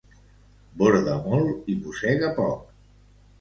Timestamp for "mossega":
1.83-2.33